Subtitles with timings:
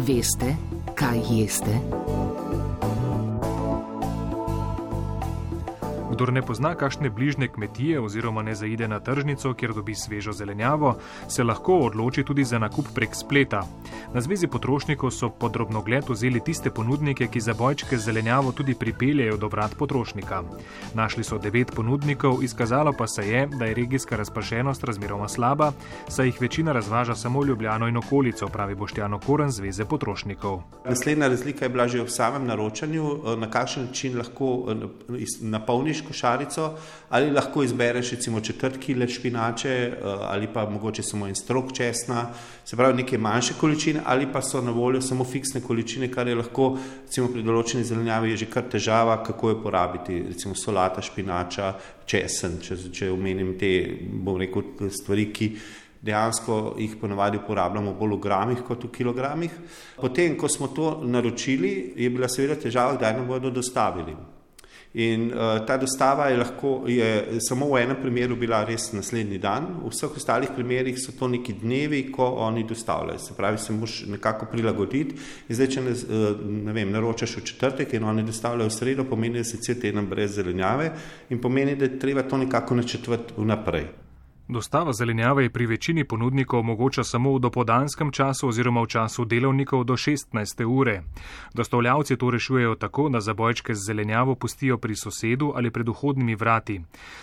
[0.00, 0.54] Veste,
[0.96, 1.74] kaj jeste?
[6.10, 10.96] Kdor ne pozna kakšne bližnje kmetije oziroma ne zaide na tržnico, kjer dobi svežo zelenjavo,
[11.28, 13.62] se lahko odloči tudi za nakup prek spleta.
[14.14, 19.36] Na Zvezi potrošnikov so podrobno gled vzeli tiste ponudnike, ki za bojčke zelenjavo tudi pripeljejo
[19.36, 20.42] do vrat potrošnika.
[20.94, 25.72] Našli so devet ponudnikov, izkazalo pa se je, da je regijska razpršenost razmeroma slaba,
[26.08, 30.62] saj jih večina razvaža samo Ljubljano in okolico, pravi Boštjano Koren Zveze potrošnikov.
[30.84, 34.74] Naslednja razlika je bila že v samem naročanju, na kakšen način lahko
[35.40, 36.70] napolniš košarico,
[37.08, 42.26] ali lahko izbereš recimo četrt kile špinače eh, ali pa mogoče samo en strok česna,
[42.64, 46.34] se pravi neke manjše količine, ali pa so na voljo samo fiksne količine, kar je
[46.34, 51.74] lahko recimo pri določeni zelenjavi že kar težava, kako jo porabiti, recimo solata, špinača,
[52.06, 53.70] česen, če, če omenim te,
[54.24, 55.54] bom rekel, stvari, ki
[56.02, 59.56] dejansko jih ponavadi uporabljamo bolj v gramih kot v kilogramih.
[60.00, 64.16] Potem, ko smo to naročili, je bila seveda težava, kdaj nam bodo dostavili.
[64.94, 69.68] In uh, ta dostava je lahko, je samo v enem primeru bila res naslednji dan,
[69.84, 73.22] v vseh ostalih primerih so to neki dnevi, ko oni dostavljajo.
[73.22, 75.14] Se pravi, se moraš nekako prilagoditi.
[75.48, 79.06] In zdaj, če ne, uh, ne vem, naročaš v četrtek in oni dostavljajo v sredo,
[79.06, 80.90] pomeni, da si cel teden brez zelenjave
[81.30, 84.09] in pomeni, da je treba to nekako načrtovati vnaprej.
[84.50, 89.84] Dostava zelenjave je pri večini ponudnikov mogoča samo v dopodanskem času oziroma v času delovnikov
[89.84, 90.64] do 16.
[90.64, 91.02] ure.
[91.54, 96.80] Dostavljavci to rešujejo tako, da zabojčke z zelenjavo pustijo pri sosedu ali pred vhodnimi vrati.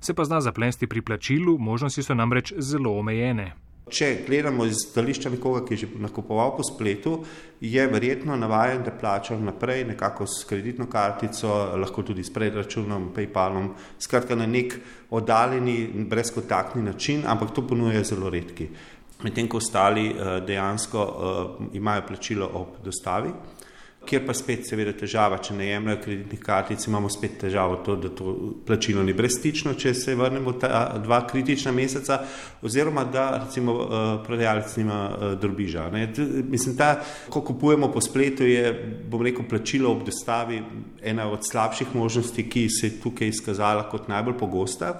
[0.00, 3.52] Se pa zna zaplesti pri plačilu, možnosti so namreč zelo omejene.
[3.90, 7.16] Če gledamo iz stališča nekoga, ki je že nakupoval po spletu,
[7.60, 13.72] je verjetno navaden, da plača naprej, nekako s kreditno kartico, lahko tudi s predračunom, PayPalom,
[13.98, 14.78] skratka na nek
[15.10, 18.68] oddaljeni, brezkontaktni način, ampak to ponujejo zelo redki.
[19.22, 23.34] Medtem ko ostali eh, dejansko eh, imajo plačilo ob dostavi
[24.06, 28.08] kjer pa spet seveda težava, če ne jemljajo kreditnih kartic, imamo spet težavo to, da
[28.16, 28.32] to
[28.66, 32.20] plačilo ni brezstično, če se vrnemo ta dva kritična meseca,
[32.64, 35.86] oziroma da recimo eh, prodajalec nima eh, drobiža.
[35.92, 36.06] Ne.
[36.48, 36.94] Mislim, da
[37.30, 38.72] ko kupujemo po spletu, je,
[39.10, 40.62] bom rekel, plačilo ob dostavi
[41.02, 44.94] ena od slabših možnosti, ki se je tukaj izkazala kot najbolj pogosta.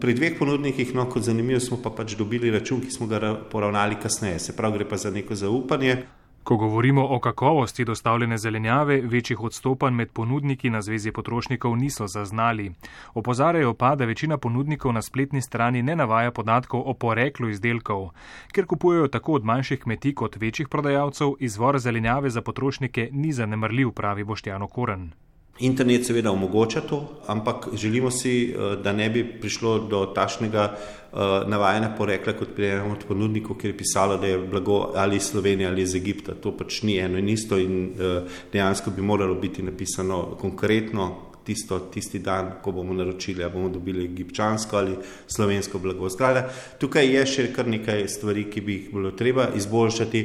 [0.00, 3.96] Pri dveh ponudnikih, no, kot zanimivo, smo pa pač dobili račun, ki smo ga poravnali
[4.02, 6.02] kasneje, se pravi, gre pa za neko zaupanje.
[6.46, 12.72] Ko govorimo o kakovosti dostavljene zelenjave, večjih odstopanj med ponudniki na Zvezi potrošnikov niso zaznali.
[13.14, 18.08] Opozarjajo pa, da večina ponudnikov na spletni strani ne navaja podatkov o poreklu izdelkov.
[18.52, 23.90] Ker kupujejo tako od manjših kmetij kot večjih prodajalcev, izvor zelenjave za potrošnike ni zanemrljiv,
[23.90, 25.10] pravi Boštjano Koren.
[25.58, 31.16] Internet seveda omogoča to, ampak želimo si, eh, da ne bi prišlo do tašnega eh,
[31.46, 35.22] navajanja porekla kot pri enem od ponudnikov, kjer je pisalo, da je blago ali iz
[35.22, 36.34] Slovenije ali iz Egipta.
[36.34, 38.20] To pač ni eno in isto in eh,
[38.52, 44.04] dejansko bi moralo biti napisano konkretno tisto, tisti dan, ko bomo naročili, ali bomo dobili
[44.04, 44.96] egipčansko ali
[45.26, 46.10] slovensko blago.
[46.10, 50.24] Skratka, tukaj je še kar nekaj stvari, ki bi jih bilo treba izboljšati.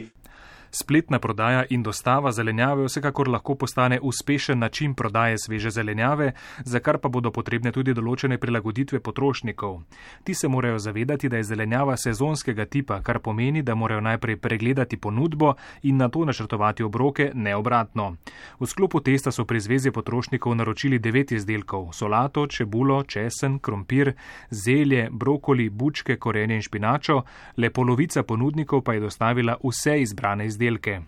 [0.74, 6.32] Spletna prodaja in dostava zelenjave vsekakor lahko postane uspešen način prodaje sveže zelenjave,
[6.64, 9.82] za kar pa bodo potrebne tudi določene prilagoditve potrošnikov.
[10.24, 14.98] Ti se morajo zavedati, da je zelenjava sezonskega tipa, kar pomeni, da morajo najprej pregledati
[14.98, 18.16] ponudbo in na to načrtovati obroke, ne obratno.
[18.60, 24.14] V sklopu testa so pri Zvezi potrošnikov naročili devet izdelkov: solato, čebulo, česen, krompir,
[24.52, 27.22] zelje, brokoli, bučke, korenje in špinačo,
[27.58, 31.02] le polovica ponudnikov pa je dostavila vse izbrane izdelke izdelke.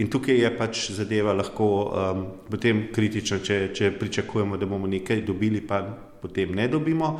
[0.00, 5.20] In tukaj je pač zadeva lahko um, potem kritična, če, če pričakujemo, da bomo nekaj
[5.26, 5.82] dobili, pa
[6.22, 7.18] potem ne dobimo.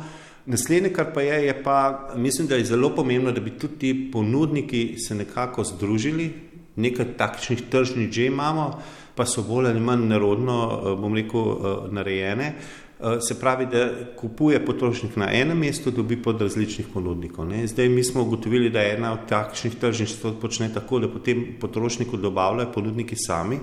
[0.49, 1.75] Naslednje, kar pa je, je pa,
[2.17, 6.31] mislim, da je zelo pomembno, da bi tudi ti ponudniki se nekako združili,
[6.75, 8.65] nekaj takšnih tržnih že imamo,
[9.13, 12.55] pa so bolj ali manj narodno, uh, bom rekel, uh, narejene.
[12.99, 17.47] Eh, se pravi, da kupuje potrošnik na enem mestu, dobi pod različnih ponudnikov.
[17.49, 17.67] Ne.
[17.67, 21.45] Zdaj mi smo ugotovili, da je ena od takšnih tržnic to počne tako, da potem
[21.59, 23.59] potrošniku dobavljajo ponudniki sami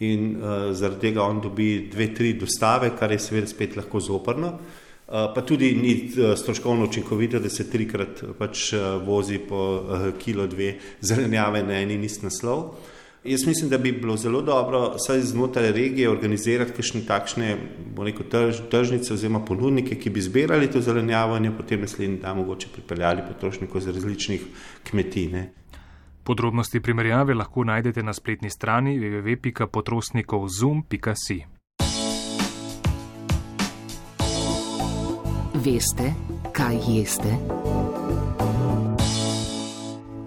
[0.00, 4.52] in uh, zaradi tega on dobi dve, tri dostave, kar je seveda spet lahko zoprno.
[4.54, 8.72] Uh, pa tudi ni stroškovno učinkovito, da se trikrat pač
[9.04, 9.82] vozi po
[10.22, 12.58] kilo dve zelenjave na eni nist naslov.
[12.58, 12.97] Uh,
[13.28, 17.56] Jaz mislim, da bi bilo zelo dobro, vsaj znotraj regije, organizirati kakšne takšne
[17.98, 22.36] rekel, trž, tržnice oziroma ponudnike, ki bi zbirali to zelenjavo in jo potem naslednji dan
[22.36, 24.42] mogoče pripeljali potrošnikov z različnih
[24.90, 25.28] kmetij.
[25.28, 25.52] Ne.
[26.24, 31.44] Podrobnosti primerjave lahko najdete na spletni strani www.potrošnikovzum.si.
[35.64, 36.14] Veste,
[36.52, 37.38] kaj jeste?